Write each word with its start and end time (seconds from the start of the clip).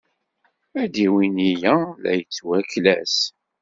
Adiwenni-a 0.81 1.75
la 2.01 2.11
d-yettwaklas. 2.15 3.17